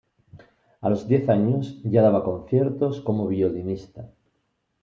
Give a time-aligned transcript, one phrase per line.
[0.81, 4.09] A los diez años ya daba conciertos como violinista.